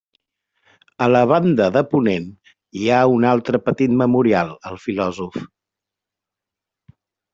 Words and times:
A 1.05 1.09
la 1.15 1.19
banda 1.31 1.67
de 1.75 1.83
ponent 1.91 2.25
hi 2.81 2.89
ha 2.95 3.03
un 3.17 3.27
altre 3.33 3.61
petit 3.69 3.95
memorial 4.03 4.57
al 4.71 4.81
filòsof. 4.87 5.39